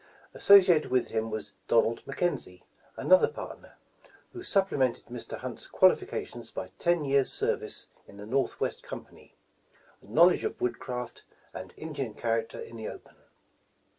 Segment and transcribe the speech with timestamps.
[0.33, 2.63] Associated with him was Donald McKenzie,
[2.97, 3.75] another partner,
[4.33, 5.37] who supplemented Mr.
[5.37, 9.35] Hunt's qualifications by ten years' service in the Northwest Company,
[10.01, 11.21] a knowledge of woodcraft
[11.53, 13.13] and Indian character in the open.